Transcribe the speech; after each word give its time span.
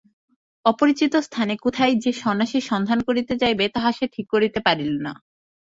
অপরিচিত 0.65 1.13
স্থানে 1.19 1.53
কোথায় 1.57 1.93
যে 2.03 2.11
সন্ন্যাসীর 2.21 2.63
সন্ধান 2.63 2.99
করিতে 3.07 3.33
যাইবে 3.37 3.65
তাহা 3.75 3.91
সে 3.91 4.05
ঠিক 4.13 4.25
করিতে 4.33 4.59
পারিল 4.65 4.93
না। 5.05 5.13